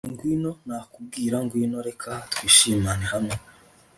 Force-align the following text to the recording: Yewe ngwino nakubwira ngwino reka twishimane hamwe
Yewe 0.03 0.11
ngwino 0.13 0.51
nakubwira 0.67 1.37
ngwino 1.43 1.77
reka 1.87 2.11
twishimane 2.31 3.05
hamwe 3.13 3.35